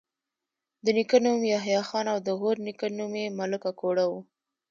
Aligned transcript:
د 0.83 0.85
نیکه 0.97 1.17
نوم 1.25 1.41
یحيی 1.53 1.81
خان 1.89 2.05
او 2.13 2.17
د 2.27 2.29
غورنیکه 2.39 2.87
نوم 2.97 3.13
یې 3.21 3.35
ملک 3.39 3.63
اکوړه 3.71 4.05
وو 4.09 4.19